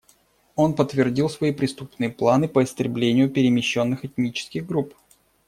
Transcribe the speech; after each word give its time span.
Он 0.55 0.73
подтвердил 0.75 1.29
свои 1.29 1.51
преступные 1.51 2.09
планы 2.09 2.47
по 2.47 2.63
истреблению 2.63 3.29
перемещенных 3.29 4.03
этнических 4.03 4.65
групп. 4.65 4.95